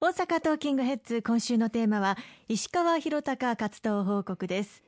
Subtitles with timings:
[0.00, 2.16] 大阪トーキングヘッズ今週のテーマは
[2.48, 4.84] 石川博隆活動報告です。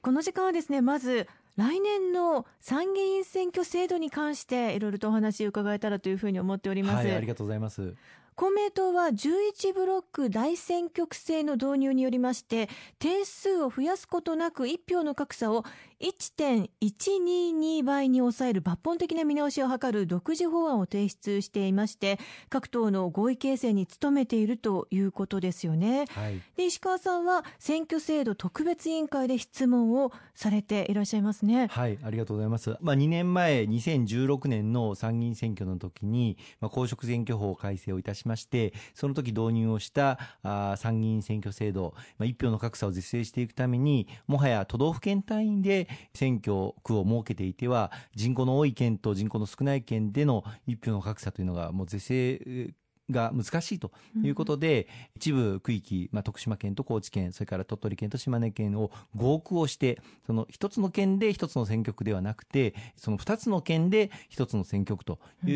[0.00, 7.94] この時間はですねまず来年の参議院選挙制度に関していろいろとお話を伺えたらというふうに思っております、はい、ありがとうございます。
[8.36, 15.64] 公明党は11ブロック大選挙区制の導入によりまして定数を増やすことなく1票の格差を
[16.00, 31.66] 1.122倍に抑える抜本的な見直しを図る独自法案を提出していまして各党の合意形成に努めているということですよね、はい、で石川さんは選挙制度特別委員会で質問をされていらっしゃいますね。
[31.68, 52.74] はいありがとうございます、まあ、2年前2016年の参議院選挙の時に、まあ、公職選挙法改正をいたしましてその時導入をしたあ参議院選挙制度、まあ、1票の格差を是正していくためにもはや都道府県単位で選挙区を設けていては人口の多い県と人口の少ない県での一票の格差というのがもう是正
[53.10, 65.52] が難しいということで、うん、一部区域、まあ、徳島県と高知県、それから鳥取県と島根県を合区をして、その一つの県で一つの選挙区ではなくて、その二つの県で一つの選挙区とい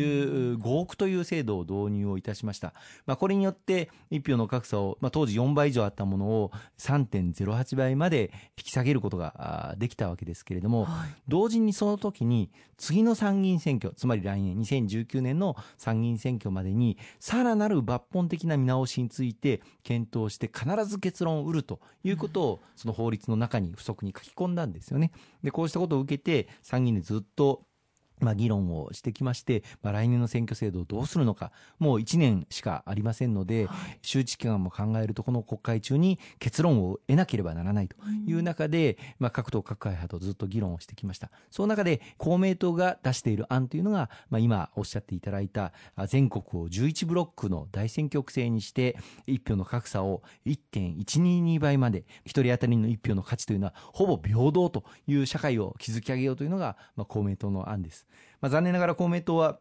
[0.53, 2.73] う合区という制度を導入をいたしました。
[3.05, 25.11] まあ、これによって一票の格差を、まあ、当時4倍以上あったものを3.08倍まで引き下げることができたわけですけれども、はい、同時にその時に次の参議院選挙、つまり来年2019年の参議院選挙までにささらなる抜本的な見直しについて検討して必ず結論を得るということをその法律の中に不足に書き込んだんですよね。
[25.43, 27.63] でこうしたことを受けて参議院でずっと
[28.23, 41.29] まあ、議論をしてきまして、まあ、来年の選挙制度をどうするのか、もう1年しかありませんので、はい、周知期間も考えると、この国会中に結論を得なければならないという中で、うん、まあ、各党各会派とずっと議論をしてきました。
[41.51, 45.73] その中で、公明党が出している案というのが、まあ、今おっしゃっていただいた、
[46.07, 58.07] 全国を11ブロックの大選挙区制にして、1票の格差を1.122倍まで、1人当たりの1票の価値というのは、ほぼ平等という社会を築き上げようというのが、まあ、公明党の案です。
[58.41, 59.59] まあ、残念ながら公明党は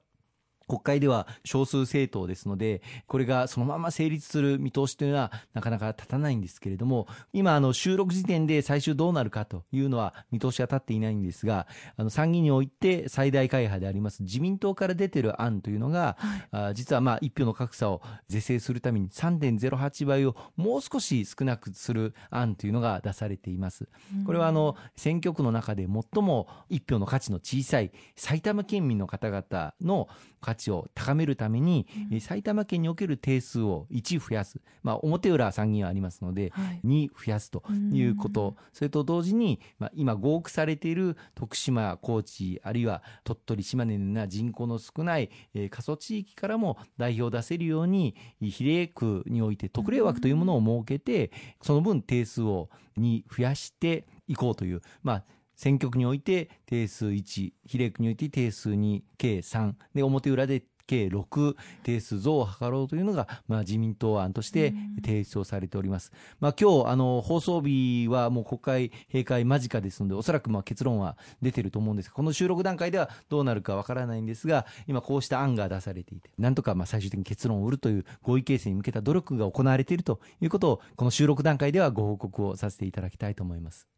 [0.68, 23.88] 国会では少数政党ですので、これがそのまま成立する見通しというのはなかなか立たないんですけれども、今、あの、収録時点で最終どうなるかというのは見通しは立っていないんですが、あの、参議院において最大会派であります自民党から出てる案というのが、はい、あ実はまあ、一票の格差を是正するために3.08倍をもう少し少なくする案というのが出されています。
[24.26, 30.08] これはあの、選挙区の中で最も一票の価値の小さい埼玉県民の方々の
[30.40, 51.30] 価値を高めるために、うん、埼玉県における定数を1増やす、まあ、表裏参議院はありますので、はい、2増やすということ、それと同時に、まあ、今合区されている徳島、高知、あるいは鳥取、島根のような人口の少ない、えー、過疎地域からも代表を出せるように、比例区において特例枠というものを設けて、
[51.62, 55.24] その分定数を2増やしていこうという、まあ、
[55.56, 66.12] 選挙区において定数1、比例区において定数2、計3、で、表裏で計6定数増を図ろうというのが、まあ、自民党案として提出をされております。
[66.40, 83.88] まあ、今日、あの、放送日はもう国会閉会間近ですので、おそらくまあ結論は出てると思うんですが、この収録段階ではどうなるかわからないんですが、今こうした案が出されていて、なんとかまあ最終的に結論を売るという合意形成に向けた努力が行われているということを、この収録段階ではご報告をさせていただきたいと思います。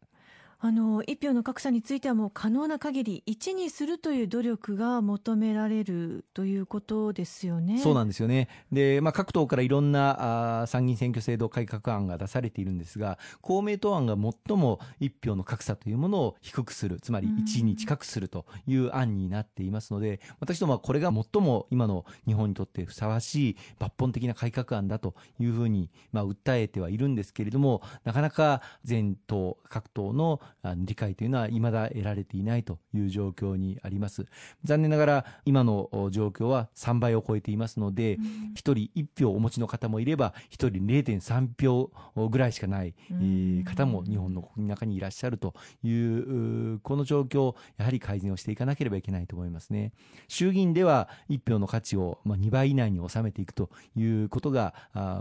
[0.65, 7.77] あの一票の格差についてはもう可能な限り1にするという努力が求められるということですよね。
[7.77, 8.49] そうなんですよね。
[8.71, 30.41] で、まあ、各党からいろんなあ参議院選挙制度改革案が出されているんですが、公明党案が最も一票の格差というものを低くする、つまり1に近くするという案になっていますので、私どもはこれが最も今の日本にとってふさわしい抜本的な改革案だというふうに、まあ、訴えてはいるんですけれども、なかなか全党、各党の
[30.75, 34.25] 理解というのは未だ得られていないという状況にあります。
[34.63, 38.19] 残念ながら今の状況は3倍を超えていますので、1
[38.55, 41.91] 人1票お持ちの方もいれば、1人0.3票
[42.29, 42.93] ぐらいしかない
[43.63, 45.53] 方も日本の国の中にいらっしゃると
[45.83, 49.91] いう、この状況、やはり改善をしていかなければいけないと思いますね。
[50.27, 54.73] 衆議院では1票の価値を2倍以内に収めていくということが、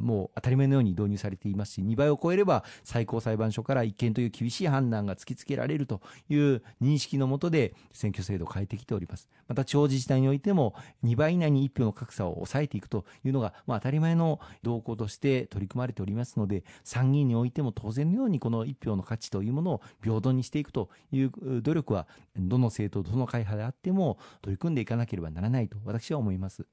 [0.03, 9.29] もう当たり前のように導入されていますし、2倍を超えれば最高裁判所から一見という厳しい判断がが突きつけられるという認識のもとで選挙制度を変えてきております。
[9.49, 21.31] また地方自治体においても2倍以内に1票の格差を抑えていくというのが、まあ、当たり前の動向として取り組まれておりますので参議院においても当然のようにこの1票の価値というものを平等にしていくという
[21.63, 22.07] 努力は
[22.37, 26.67] どの政党どの会派であっても取り組んでいかなければならないと私は思います。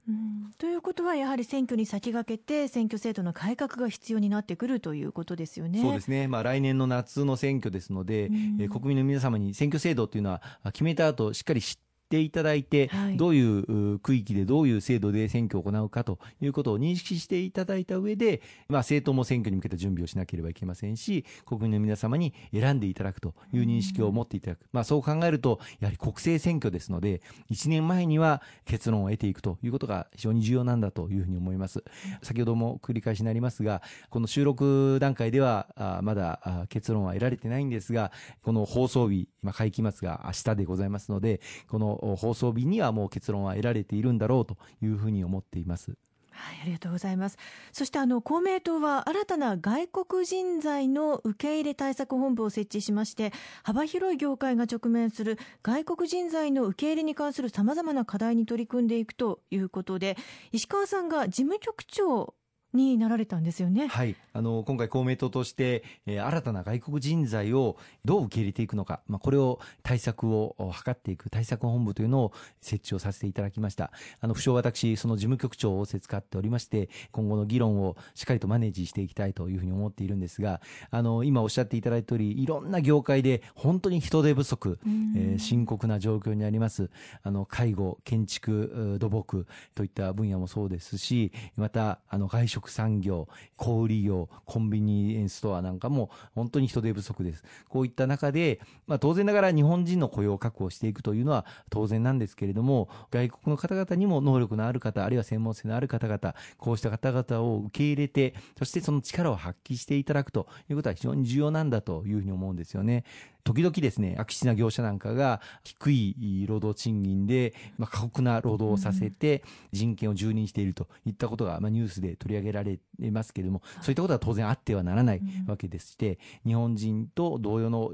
[0.57, 5.81] ということはやはり選挙に先駆けて選挙制度の改革が必要になってくるということですよね。
[5.81, 6.27] そうですね。
[6.27, 8.29] まあ来年の夏の選挙ですので、
[8.59, 24.65] え国民の皆様に選挙制度というのは決めた後しっかり知ってていただいて、はい、どういう区域でどういう制度で選挙を行うかということを認識していただいた上で、まあ、政党も選挙に向けた準備をしなければいけませんし、国民の皆様に選んでいただくという認識を持っていただく。
[24.73, 31.83] まあ、そう考えると、やはり国政選挙ですので、1年前には結論を得ていくということが非常に重要なんだというふうに思います。
[32.21, 38.11] 先ほども繰り返しになりますが、この収録段階では、あまだ結論は得られてないんですが、
[38.41, 45.95] この放送日、まあ、会期末が明日でございますので、この放送日にはもう結論は得られているんだろうというふうに思っています。
[46.33, 47.37] はい、ありがとうございます。
[47.71, 53.31] そしてあの公明党は新たな外国人材の受け入れ対策本部を設置しまして、
[53.63, 60.17] 幅広い業界が直面する外国人材の受け入れに関するさまざまな課題に取り組んでいくということで、
[60.51, 62.33] 石川さんが事務局長
[62.73, 63.87] になられたんですよね。
[63.87, 64.15] はい。
[64.33, 73.91] あの、今回公明党として、えー、新たな外国人材をどう受け入れていくのか、まあ、これを対策を図っていく対策本部というのを設置をさせていただきました。
[74.19, 84.79] あの、不詳私、その事務局長を仰せ使っておりまして、今後の議論をしっかりとマネージしていきたいというふうに思っているんですが、あの、今おっしゃっていただいた通り、いろんな業界で本当に人手不足、
[85.15, 86.89] えー、深刻な状況にあります。
[87.23, 93.27] あの、介護、建築、土木といった分野もそうですし、また、あの、外食食産業、
[93.57, 97.43] 小売業、コンビニエンスストアなんかも本当に人手不足です。
[97.67, 113.03] こういった中で、まあ当然ながら日本人の雇用を確保していくというのは当然なんですけれども、外国の方々にも能力のある方、あるいは専門性のある方々、こうした方々を受け入れて、そしてその力を発揮していただくということは非常に重要なんだというふうに思うんですよね。
[113.43, 122.79] 時々ですね、悪質な業者なんかが低い労働賃金で、まあ、過酷な労働をさせて人権を蹂躙しているといったことが、まあ、ニュースで取り上げられ
[123.11, 127.91] ますけれども、そういったことは当然あってはならないわけですして、日本人と同様の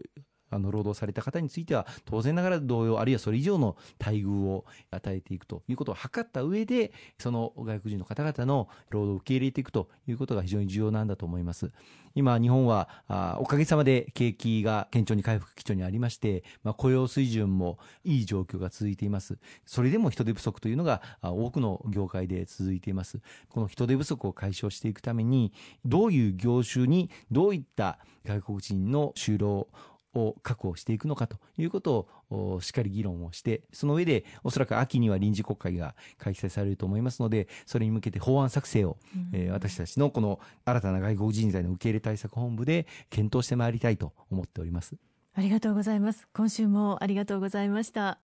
[0.49, 11.71] あの労働された方については当然ながら同様あるいはそれ以上の待遇を与えていくということを図った上でその外国人の方々の労働を受け入れていくということが非常に重要なんだと思います。
[12.15, 19.37] 今日本はあおかげさまで景気が堅調に回復基調にありまして、まあ、雇用水準もいい状況が続いています。
[19.67, 23.19] それでも人手不足というのが多くの業界で続いています。
[23.49, 25.53] この人手不足を解消していくために
[25.85, 29.67] どういう業種にどういった外国人の就労
[30.17, 44.95] を確保していくのかということをしっかり議論をして、その上でおそらく秋には臨時国会が開催されると思いますので、それに向けて法案作成を、うん、えー、私たちのこの新たな外国人材の受け入れ対策本部で検討してまいりたいと思っております。
[45.33, 46.27] ありがとうございます。
[46.33, 48.26] 今週もありがとうございました。